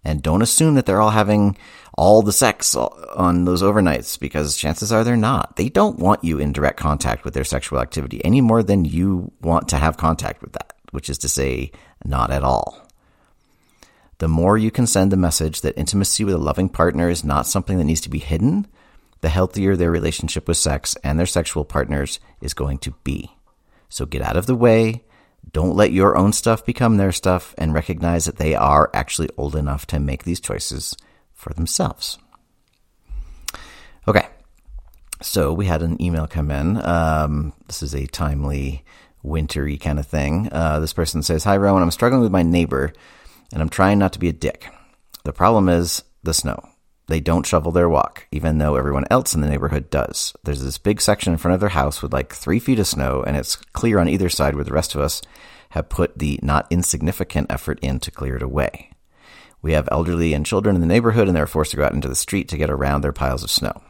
And 0.03 0.21
don't 0.21 0.41
assume 0.41 0.75
that 0.75 0.85
they're 0.85 0.99
all 0.99 1.11
having 1.11 1.55
all 1.93 2.21
the 2.21 2.33
sex 2.33 2.75
on 2.75 3.45
those 3.45 3.61
overnights 3.61 4.19
because 4.19 4.57
chances 4.57 4.91
are 4.91 5.03
they're 5.03 5.15
not. 5.15 5.55
They 5.55 5.69
don't 5.69 5.99
want 5.99 6.23
you 6.23 6.37
in 6.37 6.51
direct 6.51 6.77
contact 6.77 7.23
with 7.23 7.33
their 7.33 7.43
sexual 7.43 7.79
activity 7.79 8.23
any 8.25 8.41
more 8.41 8.61
than 8.61 8.83
you 8.83 9.31
want 9.41 9.69
to 9.69 9.77
have 9.77 9.95
contact 9.95 10.41
with 10.41 10.53
that, 10.53 10.73
which 10.91 11.09
is 11.09 11.19
to 11.19 11.29
say, 11.29 11.71
not 12.03 12.31
at 12.31 12.43
all. 12.43 12.87
The 14.17 14.27
more 14.27 14.57
you 14.57 14.69
can 14.69 14.85
send 14.85 15.11
the 15.11 15.17
message 15.17 15.61
that 15.61 15.77
intimacy 15.77 16.23
with 16.23 16.35
a 16.35 16.39
loving 16.39 16.67
partner 16.67 17.09
is 17.09 17.23
not 17.23 17.47
something 17.47 17.77
that 17.77 17.85
needs 17.85 18.01
to 18.01 18.09
be 18.09 18.19
hidden, 18.19 18.67
the 19.21 19.29
healthier 19.29 19.75
their 19.75 19.91
relationship 19.91 20.47
with 20.47 20.57
sex 20.57 20.95
and 21.03 21.17
their 21.17 21.25
sexual 21.25 21.63
partners 21.63 22.19
is 22.41 22.53
going 22.53 22.79
to 22.79 22.91
be. 23.03 23.31
So 23.89 24.05
get 24.05 24.21
out 24.21 24.37
of 24.37 24.47
the 24.47 24.55
way. 24.55 25.03
Don't 25.53 25.75
let 25.75 25.91
your 25.91 26.17
own 26.17 26.33
stuff 26.33 26.65
become 26.65 26.97
their 26.97 27.11
stuff 27.11 27.53
and 27.57 27.73
recognize 27.73 28.25
that 28.25 28.37
they 28.37 28.55
are 28.55 28.89
actually 28.93 29.29
old 29.37 29.55
enough 29.55 29.85
to 29.87 29.99
make 29.99 30.23
these 30.23 30.39
choices 30.39 30.95
for 31.33 31.53
themselves. 31.53 32.17
Okay. 34.07 34.27
So 35.21 35.53
we 35.53 35.65
had 35.65 35.81
an 35.81 36.01
email 36.01 36.25
come 36.25 36.49
in. 36.49 36.83
Um, 36.83 37.53
this 37.67 37.83
is 37.83 37.93
a 37.93 38.07
timely, 38.07 38.83
wintry 39.23 39.77
kind 39.77 39.99
of 39.99 40.07
thing. 40.07 40.49
Uh, 40.51 40.79
this 40.79 40.93
person 40.93 41.21
says, 41.21 41.43
Hi, 41.43 41.57
Rowan. 41.57 41.83
I'm 41.83 41.91
struggling 41.91 42.21
with 42.21 42.31
my 42.31 42.43
neighbor 42.43 42.93
and 43.51 43.61
I'm 43.61 43.69
trying 43.69 43.99
not 43.99 44.13
to 44.13 44.19
be 44.19 44.29
a 44.29 44.33
dick. 44.33 44.67
The 45.23 45.33
problem 45.33 45.69
is 45.69 46.03
the 46.23 46.33
snow. 46.33 46.70
They 47.11 47.19
don't 47.19 47.45
shovel 47.45 47.73
their 47.73 47.89
walk, 47.89 48.25
even 48.31 48.57
though 48.57 48.77
everyone 48.77 49.03
else 49.11 49.35
in 49.35 49.41
the 49.41 49.49
neighborhood 49.49 49.89
does. 49.89 50.33
There's 50.45 50.63
this 50.63 50.77
big 50.77 51.01
section 51.01 51.33
in 51.33 51.39
front 51.39 51.55
of 51.55 51.59
their 51.59 51.67
house 51.67 52.01
with 52.01 52.13
like 52.13 52.33
three 52.33 52.57
feet 52.57 52.79
of 52.79 52.87
snow, 52.87 53.21
and 53.21 53.35
it's 53.35 53.57
clear 53.57 53.99
on 53.99 54.07
either 54.07 54.29
side 54.29 54.55
where 54.55 54.63
the 54.63 54.71
rest 54.71 54.95
of 54.95 55.01
us 55.01 55.21
have 55.71 55.89
put 55.89 56.17
the 56.17 56.39
not 56.41 56.67
insignificant 56.69 57.51
effort 57.51 57.79
in 57.81 57.99
to 57.99 58.11
clear 58.11 58.37
it 58.37 58.41
away. 58.41 58.91
We 59.61 59.73
have 59.73 59.89
elderly 59.91 60.33
and 60.33 60.45
children 60.45 60.73
in 60.73 60.79
the 60.79 60.87
neighborhood, 60.87 61.27
and 61.27 61.35
they're 61.35 61.47
forced 61.47 61.71
to 61.71 61.77
go 61.77 61.83
out 61.83 61.91
into 61.91 62.07
the 62.07 62.15
street 62.15 62.47
to 62.47 62.57
get 62.57 62.69
around 62.69 63.01
their 63.01 63.11
piles 63.11 63.43
of 63.43 63.51
snow. 63.51 63.81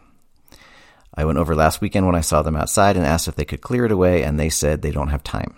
I 1.13 1.24
went 1.24 1.38
over 1.38 1.54
last 1.54 1.80
weekend 1.80 2.08
when 2.08 2.16
I 2.16 2.22
saw 2.22 2.42
them 2.42 2.56
outside 2.56 2.98
and 2.98 3.06
asked 3.06 3.28
if 3.28 3.36
they 3.36 3.46
could 3.46 3.62
clear 3.62 3.86
it 3.86 3.92
away, 3.92 4.24
and 4.24 4.40
they 4.40 4.50
said 4.50 4.82
they 4.82 4.90
don't 4.90 5.10
have 5.10 5.22
time. 5.22 5.56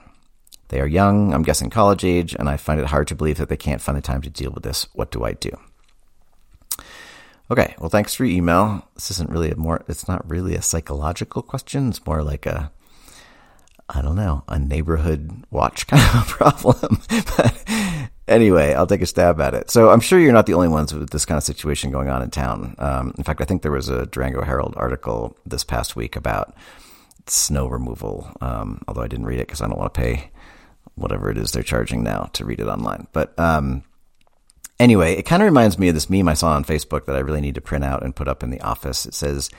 They 0.68 0.82
are 0.82 0.86
young, 0.86 1.34
I'm 1.34 1.44
guessing 1.44 1.70
college 1.70 2.04
age, 2.04 2.36
and 2.38 2.50
I 2.50 2.58
find 2.58 2.82
it 2.82 2.88
hard 2.88 3.08
to 3.08 3.16
believe 3.16 3.38
that 3.38 3.48
they 3.48 3.56
can't 3.56 3.82
find 3.82 3.98
the 3.98 4.02
time 4.02 4.22
to 4.24 4.30
deal 4.30 4.52
with 4.52 4.64
this. 4.64 4.86
What 4.92 5.12
do 5.12 5.24
I 5.24 5.32
do? 5.32 5.58
Okay, 7.54 7.76
well, 7.78 7.92
thanks 7.92 8.16
for 8.16 8.26
your 8.26 8.36
email. 8.36 8.84
This 8.96 9.12
isn't 9.12 9.30
really 9.30 9.52
a 9.52 9.56
more, 9.56 9.84
it's 9.88 10.08
not 10.08 10.28
really 10.28 10.56
a 10.56 10.62
psychological 10.64 11.44
question. 11.44 11.90
It's 11.90 12.04
more 12.04 12.24
like 12.24 12.48
a, 12.48 12.72
I 13.88 14.02
don't 14.02 14.16
know, 14.16 14.44
a 14.48 14.58
neighborhood 14.58 15.46
watch 15.52 15.86
kind 15.88 16.02
of 16.02 16.28
problem. 16.28 17.00
but 17.38 17.64
anyway, 18.28 18.74
I'll 18.74 18.88
take 18.88 19.04
a 19.04 19.06
stab 19.06 19.40
at 19.40 19.54
it. 19.54 19.70
So 19.70 19.92
I'm 19.92 20.00
sure 20.00 20.18
you're 20.18 20.34
not 20.34 20.48
the 20.48 20.56
only 20.56 20.68
ones 20.68 20.96
with 20.96 21.12
this 21.12 21.26
kind 21.26 21.38
of 21.38 21.44
situation 21.44 21.92
going 21.92 22.10
on 22.10 22.24
in 22.24 22.32
town. 22.32 22.74
Um, 22.80 23.14
in 23.20 23.24
fact, 23.24 23.40
I 23.40 23.46
think 23.46 23.62
there 23.62 23.72
was 23.72 23.88
a 23.88 24.08
Durango 24.08 24.42
Herald 24.42 24.74
article 24.76 25.38
this 25.46 25.64
past 25.64 25.96
week 25.96 26.16
about 26.16 26.56
snow 27.28 27.68
removal, 27.68 28.36
um, 28.42 28.82
although 28.88 29.04
I 29.04 29.08
didn't 29.08 29.28
read 29.28 29.40
it 29.40 29.46
because 29.46 29.62
I 29.62 29.68
don't 29.68 29.78
want 29.78 29.94
to 29.94 30.02
pay 30.02 30.32
whatever 30.96 31.30
it 31.30 31.38
is 31.38 31.52
they're 31.52 31.62
charging 31.62 32.02
now 32.02 32.32
to 32.34 32.46
read 32.46 32.60
it 32.60 32.68
online. 32.68 33.06
But 33.12 33.38
um, 33.38 33.84
anyway, 34.80 35.16
it 35.16 35.24
kind 35.24 35.42
of 35.42 35.46
reminds 35.46 35.80
me 35.80 35.90
of 35.90 35.96
this 35.96 36.10
meme 36.10 36.28
I 36.28 36.34
saw 36.34 36.54
on 36.54 36.66
Facebook 36.66 37.06
that 37.06 37.16
I 37.16 37.20
really 37.20 37.42
need 37.42 37.56
to 37.56 37.62
print 37.62 37.84
out 37.84 38.04
and 38.04 38.16
put 38.16 38.28
up 38.28 38.44
in 38.44 38.50
the 38.50 38.62
office. 38.62 39.06
It 39.06 39.14
says, 39.14 39.50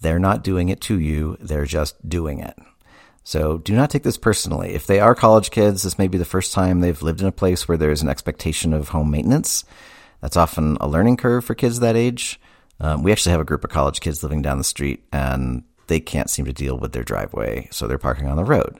They're 0.00 0.18
not 0.18 0.44
doing 0.44 0.68
it 0.68 0.80
to 0.82 0.98
you, 0.98 1.36
they're 1.40 1.66
just 1.66 2.08
doing 2.08 2.40
it. 2.40 2.56
So 3.24 3.58
do 3.58 3.74
not 3.74 3.90
take 3.90 4.04
this 4.04 4.16
personally. 4.16 4.74
If 4.74 4.86
they 4.86 5.00
are 5.00 5.14
college 5.14 5.50
kids, 5.50 5.82
this 5.82 5.98
may 5.98 6.06
be 6.06 6.16
the 6.16 6.24
first 6.24 6.52
time 6.52 6.78
they've 6.78 7.02
lived 7.02 7.20
in 7.20 7.26
a 7.26 7.32
place 7.32 7.66
where 7.66 7.76
there's 7.76 8.00
an 8.00 8.08
expectation 8.08 8.72
of 8.72 8.90
home 8.90 9.10
maintenance. 9.10 9.64
That's 10.20 10.36
often 10.36 10.76
a 10.80 10.86
learning 10.86 11.16
curve 11.16 11.44
for 11.44 11.56
kids 11.56 11.80
that 11.80 11.96
age. 11.96 12.40
Um, 12.78 13.02
we 13.02 13.10
actually 13.10 13.32
have 13.32 13.40
a 13.40 13.44
group 13.44 13.64
of 13.64 13.70
college 13.70 13.98
kids 13.98 14.22
living 14.22 14.42
down 14.42 14.58
the 14.58 14.64
street 14.64 15.02
and 15.12 15.64
they 15.88 15.98
can't 15.98 16.30
seem 16.30 16.44
to 16.44 16.52
deal 16.52 16.78
with 16.78 16.92
their 16.92 17.02
driveway, 17.02 17.68
so 17.72 17.86
they're 17.86 17.98
parking 17.98 18.28
on 18.28 18.36
the 18.36 18.44
road. 18.44 18.78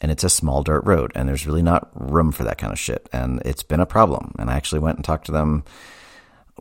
And 0.00 0.12
it's 0.12 0.24
a 0.24 0.28
small 0.28 0.62
dirt 0.62 0.84
road, 0.84 1.12
and 1.14 1.28
there's 1.28 1.46
really 1.46 1.62
not 1.62 1.90
room 1.94 2.30
for 2.30 2.44
that 2.44 2.58
kind 2.58 2.72
of 2.72 2.78
shit. 2.78 3.08
And 3.12 3.40
it's 3.44 3.62
been 3.62 3.80
a 3.80 3.86
problem. 3.86 4.34
And 4.38 4.50
I 4.50 4.54
actually 4.54 4.80
went 4.80 4.98
and 4.98 5.04
talked 5.04 5.26
to 5.26 5.32
them. 5.32 5.64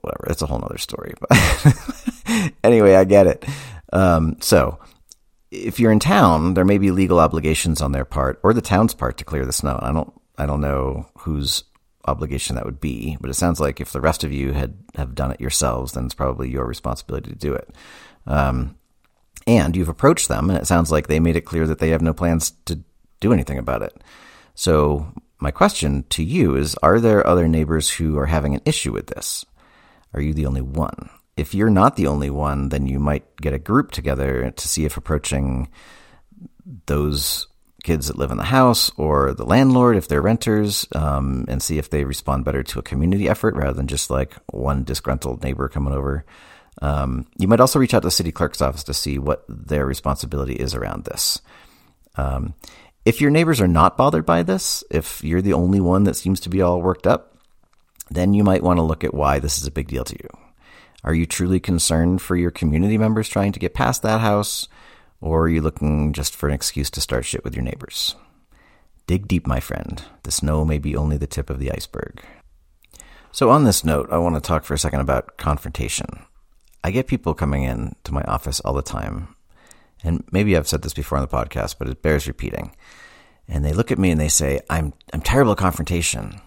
Whatever, 0.02 0.28
it's 0.30 0.42
a 0.42 0.46
whole 0.46 0.64
other 0.64 0.78
story. 0.78 1.14
But 1.20 2.52
anyway, 2.64 2.96
I 2.96 3.04
get 3.04 3.28
it. 3.28 3.46
Um, 3.92 4.38
so 4.40 4.80
if 5.52 5.80
you're 5.80 5.92
in 5.92 6.00
town, 6.00 6.54
there 6.54 6.66
may 6.66 6.78
be 6.78 6.92
legal 6.92 7.20
obligations 7.20 7.82
on 7.82 7.92
their 7.92 8.06
part 8.06 8.40
or 8.44 8.54
the 8.54 8.62
town's 8.62 8.94
part 8.94 9.18
to 9.18 9.26
clear 9.26 9.46
the 9.46 9.54
snow. 9.54 9.80
I 9.82 9.92
don't, 9.92 10.14
I 10.38 10.46
don't 10.46 10.62
know 10.62 11.08
whose 11.20 11.64
obligation 12.08 12.56
that 12.56 12.66
would 12.66 12.80
be, 12.80 13.18
but 13.20 13.30
it 13.30 13.36
sounds 13.36 13.60
like 13.60 13.82
if 13.82 13.92
the 13.92 14.02
rest 14.02 14.24
of 14.24 14.32
you 14.32 14.52
had 14.52 14.78
have 14.96 15.16
done 15.16 15.32
it 15.32 15.42
yourselves, 15.42 15.94
then 15.94 16.06
it's 16.06 16.14
probably 16.14 16.50
your 16.50 16.66
responsibility 16.66 17.32
to 17.32 17.36
do 17.36 17.54
it. 17.54 17.70
Um, 18.28 18.76
and 19.48 19.76
you've 19.76 19.90
approached 19.90 20.28
them, 20.28 20.50
and 20.50 20.58
it 20.58 20.68
sounds 20.68 20.92
like 20.92 21.08
they 21.08 21.20
made 21.20 21.36
it 21.36 21.42
clear 21.42 21.68
that 21.68 21.80
they 21.80 21.90
have 21.90 22.02
no 22.02 22.14
plans 22.14 22.52
to 22.66 22.80
do 23.20 23.34
anything 23.34 23.58
about 23.58 23.82
it. 23.82 23.96
So 24.54 25.14
my 25.40 25.52
question 25.52 26.04
to 26.10 26.24
you 26.24 26.56
is: 26.56 26.76
Are 26.84 27.00
there 27.00 27.26
other 27.26 27.48
neighbors 27.48 27.90
who 27.90 28.18
are 28.18 28.28
having 28.28 28.56
an 28.56 28.62
issue 28.66 28.92
with 28.92 29.08
this? 29.08 29.46
Are 30.14 30.22
you 30.22 30.34
the 30.34 30.46
only 30.46 30.62
one? 30.62 31.10
if 31.38 31.54
you're 31.54 31.70
not 31.70 31.96
the 31.96 32.08
only 32.08 32.30
one, 32.30 32.70
then 32.70 32.88
you 32.88 33.00
might 33.00 33.36
get 33.38 33.54
a 33.54 33.60
group 33.60 33.92
together 33.92 34.52
to 34.52 34.68
see 34.68 34.86
if 34.86 34.96
approaching 34.96 35.70
those 36.86 37.48
kids 37.84 38.08
that 38.08 38.18
live 38.18 38.32
in 38.32 38.38
the 38.38 38.44
house 38.44 38.90
or 38.98 39.34
the 39.34 39.46
landlord 39.46 39.96
if 39.96 40.08
they're 40.08 40.22
renters 40.22 40.88
um, 40.96 41.46
and 41.48 41.62
see 41.62 41.78
if 41.78 41.90
they 41.90 42.04
respond 42.04 42.44
better 42.44 42.64
to 42.64 42.80
a 42.80 42.84
community 42.84 43.30
effort 43.30 43.54
rather 43.56 43.74
than 43.74 43.86
just 43.86 44.10
like 44.10 44.34
one 44.48 44.84
disgruntled 44.84 45.44
neighbor 45.44 45.68
coming 45.68 45.94
over. 45.94 46.26
Um, 46.82 47.28
you 47.38 47.48
might 47.48 47.60
also 47.60 47.80
reach 47.80 47.94
out 47.94 48.02
to 48.02 48.08
the 48.08 48.12
city 48.12 48.32
clerk's 48.32 48.62
office 48.62 48.84
to 48.86 48.94
see 48.94 49.20
what 49.20 49.46
their 49.48 49.86
responsibility 49.86 50.56
is 50.56 50.74
around 50.74 51.04
this. 51.04 51.42
Um, 52.16 52.54
if 53.06 53.22
your 53.22 53.30
neighbors 53.30 53.62
are 53.62 53.68
not 53.68 53.98
bothered 53.98 54.26
by 54.26 54.42
this, 54.44 54.84
if 54.90 55.24
you're 55.24 55.42
the 55.42 55.54
only 55.54 55.80
one 55.80 56.04
that 56.04 56.16
seems 56.16 56.40
to 56.42 56.50
be 56.50 56.62
all 56.62 56.82
worked 56.82 57.06
up, 57.06 57.38
then 58.10 58.34
you 58.34 58.44
might 58.44 58.64
want 58.64 58.78
to 58.78 58.84
look 58.84 59.04
at 59.04 59.14
why 59.14 59.40
this 59.40 59.58
is 59.60 59.68
a 59.68 59.72
big 59.72 59.88
deal 59.88 60.04
to 60.04 60.16
you. 60.16 60.30
Are 61.04 61.14
you 61.14 61.28
truly 61.28 61.60
concerned 61.60 62.22
for 62.22 62.36
your 62.36 62.50
community 62.50 62.98
members 62.98 63.30
trying 63.30 63.52
to 63.52 63.60
get 63.60 63.76
past 63.76 64.02
that 64.02 64.22
house? 64.22 64.68
Or 65.22 65.44
are 65.44 65.50
you 65.50 65.62
looking 65.62 66.14
just 66.14 66.36
for 66.36 66.50
an 66.50 66.54
excuse 66.54 66.90
to 66.92 67.02
start 67.02 67.26
shit 67.26 67.44
with 67.44 67.56
your 67.56 67.64
neighbors? 67.64 68.16
Dig 69.06 69.28
deep, 69.28 69.46
my 69.46 69.60
friend. 69.60 70.04
The 70.24 70.32
snow 70.32 70.66
may 70.66 70.80
be 70.80 70.96
only 70.96 71.18
the 71.18 71.28
tip 71.28 71.52
of 71.52 71.60
the 71.60 71.72
iceberg. 71.72 72.24
So, 73.32 73.52
on 73.52 73.66
this 73.66 73.84
note, 73.84 74.10
I 74.12 74.18
want 74.18 74.36
to 74.36 74.42
talk 74.42 74.64
for 74.64 74.74
a 74.74 74.80
second 74.80 75.02
about 75.02 75.38
confrontation. 75.38 76.26
I 76.84 76.92
get 76.92 77.08
people 77.08 77.34
coming 77.34 77.64
in 77.64 77.96
to 78.04 78.14
my 78.14 78.24
office 78.24 78.60
all 78.62 78.74
the 78.74 78.82
time, 78.82 79.35
and 80.04 80.24
maybe 80.32 80.56
I've 80.56 80.68
said 80.68 80.82
this 80.82 80.94
before 80.94 81.18
on 81.18 81.24
the 81.24 81.28
podcast, 81.28 81.76
but 81.80 81.88
it 81.88 82.02
bears 82.02 82.28
repeating. 82.28 82.76
And 83.48 83.64
they 83.64 83.74
look 83.74 83.92
at 83.92 84.00
me 84.00 84.12
and 84.12 84.20
they 84.20 84.30
say, 84.30 84.60
"I'm 84.70 84.94
I'm 85.14 85.22
terrible 85.22 85.54
at 85.54 85.58
confrontation," 85.58 86.42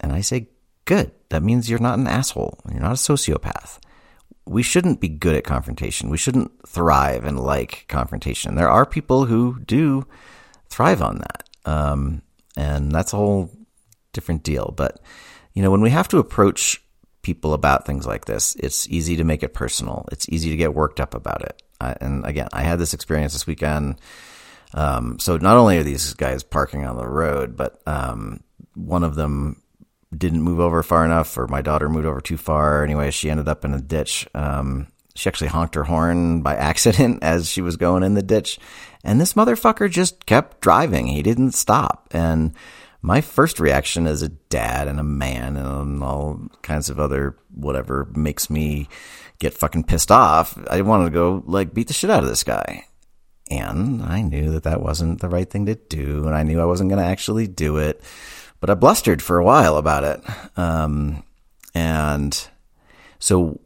and 0.00 0.12
I 0.12 0.20
say, 0.20 0.48
Good. 0.90 1.12
That 1.28 1.44
means 1.44 1.70
you're 1.70 1.78
not 1.78 2.00
an 2.00 2.08
asshole. 2.08 2.58
You're 2.68 2.80
not 2.80 2.90
a 2.90 2.94
sociopath. 2.94 3.78
We 4.44 4.64
shouldn't 4.64 5.00
be 5.00 5.08
good 5.08 5.36
at 5.36 5.44
confrontation. 5.44 6.10
We 6.10 6.18
shouldn't 6.18 6.50
thrive 6.66 7.24
and 7.24 7.38
like 7.38 7.84
confrontation. 7.88 8.56
There 8.56 8.68
are 8.68 8.84
people 8.84 9.26
who 9.26 9.60
do 9.60 10.04
thrive 10.68 11.00
on 11.00 11.18
that. 11.18 11.48
Um, 11.64 12.22
and 12.56 12.90
that's 12.90 13.12
a 13.12 13.16
whole 13.16 13.52
different 14.12 14.42
deal. 14.42 14.74
But, 14.76 15.00
you 15.54 15.62
know, 15.62 15.70
when 15.70 15.80
we 15.80 15.90
have 15.90 16.08
to 16.08 16.18
approach 16.18 16.82
people 17.22 17.54
about 17.54 17.86
things 17.86 18.04
like 18.04 18.24
this, 18.24 18.56
it's 18.56 18.88
easy 18.88 19.14
to 19.16 19.22
make 19.22 19.44
it 19.44 19.54
personal. 19.54 20.06
It's 20.10 20.28
easy 20.28 20.50
to 20.50 20.56
get 20.56 20.74
worked 20.74 20.98
up 20.98 21.14
about 21.14 21.42
it. 21.42 21.62
I, 21.80 21.96
and 22.00 22.24
again, 22.24 22.48
I 22.52 22.62
had 22.62 22.78
this 22.78 22.94
experience 22.94 23.32
this 23.32 23.46
weekend. 23.46 24.00
Um, 24.74 25.18
so 25.18 25.36
not 25.36 25.56
only 25.56 25.78
are 25.78 25.82
these 25.82 26.14
guys 26.14 26.42
parking 26.42 26.84
on 26.84 26.96
the 26.96 27.08
road, 27.08 27.56
but 27.56 27.80
um, 27.86 28.42
one 28.74 29.02
of 29.02 29.14
them 29.14 29.62
didn't 30.16 30.42
move 30.42 30.60
over 30.60 30.82
far 30.82 31.04
enough, 31.04 31.36
or 31.38 31.46
my 31.46 31.62
daughter 31.62 31.88
moved 31.88 32.06
over 32.06 32.20
too 32.20 32.36
far. 32.36 32.84
Anyway, 32.84 33.10
she 33.10 33.30
ended 33.30 33.48
up 33.48 33.64
in 33.64 33.74
a 33.74 33.80
ditch. 33.80 34.28
Um, 34.34 34.88
she 35.14 35.28
actually 35.28 35.48
honked 35.48 35.74
her 35.74 35.84
horn 35.84 36.42
by 36.42 36.54
accident 36.56 37.22
as 37.22 37.48
she 37.48 37.62
was 37.62 37.76
going 37.76 38.02
in 38.02 38.14
the 38.14 38.22
ditch. 38.22 38.58
And 39.04 39.20
this 39.20 39.34
motherfucker 39.34 39.90
just 39.90 40.26
kept 40.26 40.60
driving. 40.60 41.06
He 41.06 41.22
didn't 41.22 41.52
stop. 41.52 42.08
And 42.10 42.54
my 43.02 43.20
first 43.20 43.60
reaction 43.60 44.06
as 44.06 44.22
a 44.22 44.28
dad 44.28 44.88
and 44.88 45.00
a 45.00 45.04
man 45.04 45.56
and 45.56 46.02
all 46.02 46.40
kinds 46.62 46.90
of 46.90 47.00
other 47.00 47.36
whatever 47.54 48.08
makes 48.14 48.50
me 48.50 48.88
get 49.40 49.54
fucking 49.54 49.84
pissed 49.84 50.12
off. 50.12 50.56
I 50.68 50.80
wanted 50.82 51.06
to 51.06 51.10
go 51.10 51.42
like 51.46 51.74
beat 51.74 51.88
the 51.88 51.94
shit 51.94 52.10
out 52.10 52.22
of 52.22 52.28
this 52.28 52.44
guy. 52.44 52.86
And 53.50 54.04
I 54.04 54.22
knew 54.22 54.52
that 54.52 54.62
that 54.62 54.80
wasn't 54.80 55.20
the 55.20 55.28
right 55.28 55.50
thing 55.50 55.66
to 55.66 55.74
do. 55.74 56.24
And 56.26 56.36
I 56.36 56.44
knew 56.44 56.60
I 56.60 56.66
wasn't 56.66 56.88
going 56.88 57.02
to 57.02 57.10
actually 57.10 57.48
do 57.48 57.78
it 57.78 58.00
but 58.60 58.70
I 58.70 58.74
blustered 58.74 59.22
for 59.22 59.38
a 59.38 59.44
while 59.44 59.76
about 59.76 60.04
it. 60.04 60.58
Um, 60.58 61.24
and 61.74 62.48
so 63.18 63.58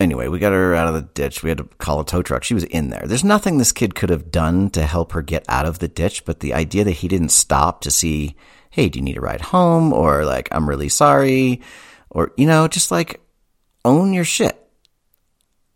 anyway, 0.00 0.28
we 0.28 0.38
got 0.38 0.52
her 0.52 0.74
out 0.74 0.88
of 0.88 0.94
the 0.94 1.02
ditch. 1.02 1.42
We 1.42 1.50
had 1.50 1.58
to 1.58 1.64
call 1.64 2.00
a 2.00 2.06
tow 2.06 2.22
truck. 2.22 2.44
She 2.44 2.54
was 2.54 2.64
in 2.64 2.90
there. 2.90 3.02
There's 3.04 3.24
nothing 3.24 3.58
this 3.58 3.72
kid 3.72 3.96
could 3.96 4.10
have 4.10 4.30
done 4.30 4.70
to 4.70 4.86
help 4.86 5.12
her 5.12 5.22
get 5.22 5.44
out 5.48 5.66
of 5.66 5.80
the 5.80 5.88
ditch, 5.88 6.24
but 6.24 6.40
the 6.40 6.54
idea 6.54 6.84
that 6.84 6.92
he 6.92 7.08
didn't 7.08 7.30
stop 7.30 7.80
to 7.82 7.90
see, 7.90 8.36
hey, 8.70 8.88
do 8.88 9.00
you 9.00 9.04
need 9.04 9.18
a 9.18 9.20
ride 9.20 9.40
home? 9.40 9.92
Or 9.92 10.24
like, 10.24 10.48
I'm 10.52 10.68
really 10.68 10.88
sorry. 10.88 11.60
Or, 12.10 12.32
you 12.36 12.46
know, 12.46 12.68
just 12.68 12.90
like 12.90 13.20
own 13.84 14.12
your 14.12 14.24
shit. 14.24 14.67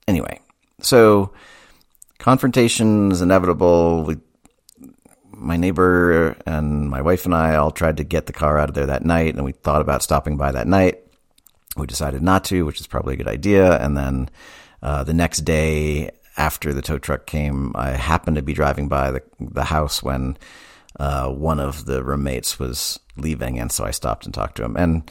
Anyway, 0.08 0.40
so 0.80 1.32
confrontation 2.18 3.12
is 3.12 3.22
inevitable. 3.22 4.04
We 4.04 4.16
my 5.34 5.56
neighbor 5.56 6.36
and 6.46 6.88
my 6.88 7.02
wife 7.02 7.24
and 7.24 7.34
I 7.34 7.56
all 7.56 7.72
tried 7.72 7.96
to 7.96 8.04
get 8.04 8.26
the 8.26 8.32
car 8.32 8.58
out 8.58 8.68
of 8.68 8.74
there 8.74 8.86
that 8.86 9.04
night, 9.04 9.34
and 9.34 9.44
we 9.44 9.52
thought 9.52 9.80
about 9.80 10.02
stopping 10.02 10.36
by 10.36 10.52
that 10.52 10.68
night. 10.68 11.00
We 11.76 11.86
decided 11.86 12.22
not 12.22 12.44
to, 12.44 12.64
which 12.64 12.80
is 12.80 12.86
probably 12.86 13.14
a 13.14 13.16
good 13.16 13.28
idea. 13.28 13.78
And 13.78 13.96
then 13.96 14.30
uh, 14.82 15.04
the 15.04 15.14
next 15.14 15.40
day, 15.40 16.10
after 16.36 16.72
the 16.72 16.82
tow 16.82 16.98
truck 16.98 17.26
came, 17.26 17.72
I 17.74 17.90
happened 17.90 18.36
to 18.36 18.42
be 18.42 18.52
driving 18.52 18.88
by 18.88 19.10
the 19.10 19.22
the 19.40 19.64
house 19.64 20.02
when 20.02 20.36
uh, 20.98 21.30
one 21.30 21.60
of 21.60 21.86
the 21.86 22.04
roommates 22.04 22.58
was 22.58 23.00
leaving, 23.16 23.58
and 23.58 23.72
so 23.72 23.84
I 23.84 23.90
stopped 23.90 24.24
and 24.24 24.34
talked 24.34 24.56
to 24.56 24.64
him. 24.64 24.76
And 24.76 25.10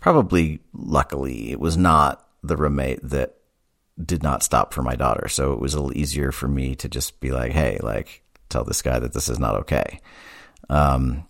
probably, 0.00 0.60
luckily, 0.72 1.50
it 1.50 1.60
was 1.60 1.76
not 1.76 2.26
the 2.42 2.56
roommate 2.56 3.00
that 3.02 3.37
did 4.04 4.22
not 4.22 4.42
stop 4.42 4.72
for 4.72 4.82
my 4.82 4.94
daughter, 4.94 5.28
so 5.28 5.52
it 5.52 5.60
was 5.60 5.74
a 5.74 5.80
little 5.80 5.96
easier 5.96 6.32
for 6.32 6.48
me 6.48 6.74
to 6.76 6.88
just 6.88 7.20
be 7.20 7.30
like, 7.30 7.52
"Hey, 7.52 7.78
like." 7.82 8.22
tell 8.48 8.64
this 8.64 8.82
guy 8.82 8.98
that 8.98 9.12
this 9.12 9.28
is 9.28 9.38
not 9.38 9.54
okay. 9.54 10.00
Um, 10.68 11.26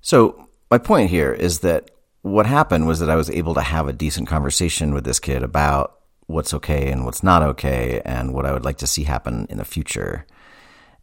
so 0.00 0.48
my 0.70 0.78
point 0.78 1.10
here 1.10 1.32
is 1.32 1.60
that 1.60 1.90
what 2.22 2.46
happened 2.46 2.86
was 2.86 3.00
that 3.00 3.10
I 3.10 3.16
was 3.16 3.30
able 3.30 3.54
to 3.54 3.60
have 3.60 3.88
a 3.88 3.92
decent 3.92 4.28
conversation 4.28 4.92
with 4.92 5.04
this 5.04 5.20
kid 5.20 5.42
about 5.42 5.98
what's 6.26 6.54
okay 6.54 6.90
and 6.90 7.04
what's 7.04 7.22
not 7.22 7.42
okay 7.42 8.00
and 8.04 8.34
what 8.34 8.46
I 8.46 8.52
would 8.52 8.64
like 8.64 8.78
to 8.78 8.86
see 8.86 9.04
happen 9.04 9.46
in 9.50 9.58
the 9.58 9.64
future. 9.64 10.26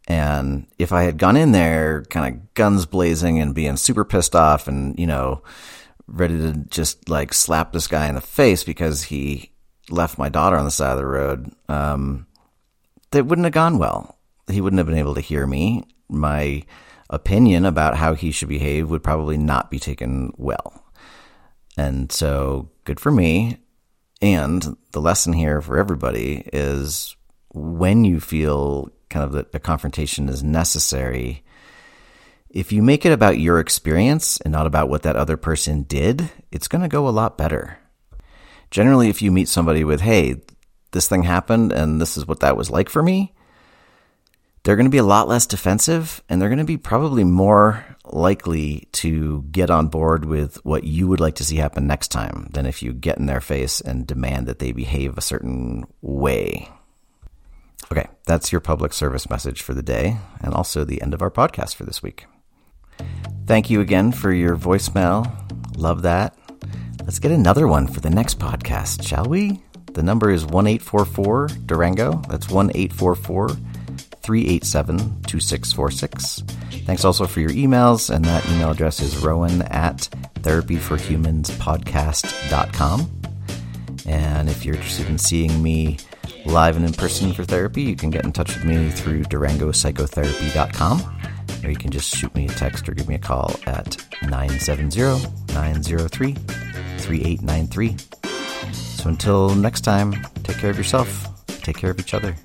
And 0.06 0.66
if 0.78 0.92
I 0.92 1.02
had 1.02 1.18
gone 1.18 1.36
in 1.36 1.52
there 1.52 2.04
kind 2.04 2.34
of 2.34 2.54
guns 2.54 2.86
blazing 2.86 3.40
and 3.40 3.54
being 3.54 3.76
super 3.76 4.04
pissed 4.04 4.34
off 4.34 4.66
and, 4.66 4.98
you 4.98 5.06
know, 5.06 5.42
ready 6.06 6.38
to 6.38 6.52
just 6.70 7.08
like 7.08 7.34
slap 7.34 7.72
this 7.72 7.86
guy 7.86 8.08
in 8.08 8.14
the 8.14 8.20
face 8.20 8.64
because 8.64 9.04
he 9.04 9.50
left 9.90 10.18
my 10.18 10.28
daughter 10.28 10.56
on 10.56 10.64
the 10.64 10.70
side 10.70 10.92
of 10.92 10.98
the 10.98 11.06
road, 11.06 11.52
um, 11.68 12.26
that 13.10 13.26
wouldn't 13.26 13.44
have 13.44 13.54
gone 13.54 13.78
well. 13.78 14.18
He 14.50 14.60
wouldn't 14.60 14.78
have 14.78 14.86
been 14.86 14.98
able 14.98 15.14
to 15.14 15.20
hear 15.20 15.46
me. 15.46 15.84
My 16.08 16.64
opinion 17.10 17.64
about 17.64 17.96
how 17.96 18.14
he 18.14 18.30
should 18.30 18.48
behave 18.48 18.90
would 18.90 19.02
probably 19.02 19.36
not 19.36 19.70
be 19.70 19.78
taken 19.78 20.32
well. 20.36 20.84
And 21.76 22.10
so, 22.10 22.70
good 22.84 23.00
for 23.00 23.10
me. 23.10 23.58
And 24.20 24.76
the 24.92 25.00
lesson 25.00 25.32
here 25.32 25.60
for 25.60 25.78
everybody 25.78 26.48
is 26.52 27.16
when 27.50 28.04
you 28.04 28.20
feel 28.20 28.90
kind 29.08 29.24
of 29.24 29.32
that 29.32 29.54
a 29.54 29.60
confrontation 29.60 30.28
is 30.28 30.42
necessary, 30.42 31.44
if 32.50 32.72
you 32.72 32.82
make 32.82 33.06
it 33.06 33.12
about 33.12 33.38
your 33.38 33.60
experience 33.60 34.40
and 34.40 34.52
not 34.52 34.66
about 34.66 34.88
what 34.88 35.02
that 35.02 35.16
other 35.16 35.36
person 35.36 35.82
did, 35.82 36.30
it's 36.50 36.68
going 36.68 36.82
to 36.82 36.88
go 36.88 37.06
a 37.06 37.10
lot 37.10 37.38
better. 37.38 37.78
Generally, 38.70 39.08
if 39.08 39.22
you 39.22 39.32
meet 39.32 39.48
somebody 39.48 39.84
with, 39.84 40.00
hey, 40.00 40.36
this 40.92 41.08
thing 41.08 41.22
happened 41.22 41.72
and 41.72 42.00
this 42.00 42.16
is 42.16 42.26
what 42.26 42.40
that 42.40 42.56
was 42.56 42.70
like 42.70 42.88
for 42.88 43.02
me, 43.02 43.32
they're 44.62 44.76
going 44.76 44.86
to 44.86 44.90
be 44.90 44.98
a 44.98 45.04
lot 45.04 45.28
less 45.28 45.46
defensive 45.46 46.22
and 46.28 46.40
they're 46.40 46.48
going 46.48 46.58
to 46.58 46.64
be 46.64 46.76
probably 46.76 47.24
more 47.24 47.84
likely 48.04 48.88
to 48.92 49.42
get 49.50 49.70
on 49.70 49.88
board 49.88 50.24
with 50.24 50.62
what 50.64 50.84
you 50.84 51.06
would 51.08 51.20
like 51.20 51.36
to 51.36 51.44
see 51.44 51.56
happen 51.56 51.86
next 51.86 52.08
time 52.08 52.48
than 52.52 52.66
if 52.66 52.82
you 52.82 52.92
get 52.92 53.18
in 53.18 53.26
their 53.26 53.40
face 53.40 53.80
and 53.80 54.06
demand 54.06 54.46
that 54.46 54.58
they 54.58 54.72
behave 54.72 55.16
a 55.16 55.22
certain 55.22 55.84
way. 56.02 56.68
Okay, 57.90 58.06
that's 58.26 58.52
your 58.52 58.60
public 58.60 58.92
service 58.92 59.30
message 59.30 59.62
for 59.62 59.72
the 59.72 59.82
day 59.82 60.18
and 60.42 60.52
also 60.52 60.84
the 60.84 61.00
end 61.00 61.14
of 61.14 61.22
our 61.22 61.30
podcast 61.30 61.74
for 61.74 61.84
this 61.84 62.02
week. 62.02 62.26
Thank 63.46 63.70
you 63.70 63.80
again 63.80 64.12
for 64.12 64.32
your 64.32 64.56
voicemail. 64.56 65.32
Love 65.76 66.02
that. 66.02 66.36
Let's 67.08 67.18
get 67.20 67.32
another 67.32 67.66
one 67.66 67.86
for 67.86 68.00
the 68.00 68.10
next 68.10 68.38
podcast, 68.38 69.02
shall 69.02 69.24
we? 69.24 69.62
The 69.94 70.02
number 70.02 70.30
is 70.30 70.44
1844 70.44 71.48
Durango. 71.64 72.20
That's 72.28 72.50
1844 72.50 73.48
387 73.48 74.98
2646. 75.22 76.42
Thanks 76.84 77.06
also 77.06 77.26
for 77.26 77.40
your 77.40 77.48
emails, 77.48 78.14
and 78.14 78.22
that 78.26 78.46
email 78.50 78.72
address 78.72 79.00
is 79.00 79.16
rowan 79.16 79.62
at 79.62 80.10
therapyforhumanspodcast.com. 80.40 83.10
And 84.06 84.50
if 84.50 84.66
you're 84.66 84.74
interested 84.74 85.08
in 85.08 85.16
seeing 85.16 85.62
me 85.62 85.96
live 86.44 86.76
and 86.76 86.84
in 86.84 86.92
person 86.92 87.32
for 87.32 87.44
therapy, 87.44 87.84
you 87.84 87.96
can 87.96 88.10
get 88.10 88.26
in 88.26 88.32
touch 88.32 88.54
with 88.54 88.66
me 88.66 88.90
through 88.90 89.22
durangopsychotherapy.com 89.22 91.14
or 91.64 91.70
you 91.70 91.76
can 91.76 91.90
just 91.90 92.14
shoot 92.14 92.34
me 92.34 92.44
a 92.44 92.50
text 92.50 92.86
or 92.86 92.92
give 92.92 93.08
me 93.08 93.14
a 93.14 93.18
call 93.18 93.58
at 93.66 93.96
970-903-3893. 97.08 98.74
So 98.74 99.08
until 99.08 99.54
next 99.54 99.82
time, 99.82 100.12
take 100.42 100.58
care 100.58 100.70
of 100.70 100.76
yourself, 100.76 101.28
take 101.62 101.76
care 101.76 101.90
of 101.90 101.98
each 102.00 102.14
other. 102.14 102.36